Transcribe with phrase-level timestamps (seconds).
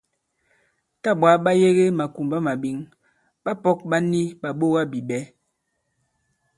[1.01, 2.77] Tâ ɓwǎ ɓa yege ɓàkùmbamàɓěŋ,
[3.43, 5.21] ɓapɔ̄k ɓa ni ɓàɓogabìɓɛ̌.